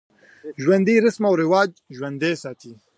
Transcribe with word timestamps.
ژوندي 0.61 0.95
رسم 1.05 1.23
و 1.29 1.37
رواج 1.41 1.69
ژوندی 1.95 2.33
ساتي 2.43 2.71